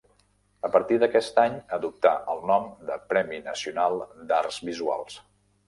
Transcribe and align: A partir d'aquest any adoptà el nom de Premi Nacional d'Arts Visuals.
A 0.69 0.69
partir 0.75 0.95
d'aquest 1.03 1.37
any 1.41 1.59
adoptà 1.77 2.15
el 2.35 2.41
nom 2.53 2.67
de 2.89 2.97
Premi 3.13 3.43
Nacional 3.51 4.01
d'Arts 4.33 4.61
Visuals. 4.75 5.23